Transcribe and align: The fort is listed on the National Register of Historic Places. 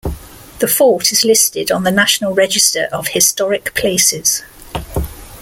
The 0.57 0.67
fort 0.67 1.11
is 1.11 1.23
listed 1.23 1.69
on 1.69 1.83
the 1.83 1.91
National 1.91 2.33
Register 2.33 2.87
of 2.91 3.09
Historic 3.09 3.75
Places. 3.75 4.41